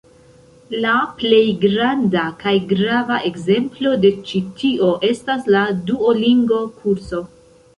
La 0.83 0.93
plej 1.19 1.41
granda 1.65 2.23
kaj 2.39 2.53
grava 2.71 3.19
ekzemplo 3.31 3.93
de 4.07 4.13
ĉi 4.31 4.41
tio 4.63 4.91
estas 5.11 5.47
la 5.57 5.63
Duolingo-kurso. 5.91 7.23